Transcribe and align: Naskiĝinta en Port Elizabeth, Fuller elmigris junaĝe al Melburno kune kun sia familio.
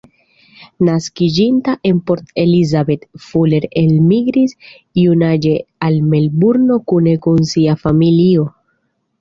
Naskiĝinta 0.85 1.75
en 1.89 1.99
Port 2.07 2.31
Elizabeth, 2.45 3.03
Fuller 3.25 3.67
elmigris 3.83 4.57
junaĝe 5.03 5.55
al 5.89 6.01
Melburno 6.15 6.83
kune 6.93 7.15
kun 7.27 7.47
sia 7.53 7.81
familio. 7.87 8.49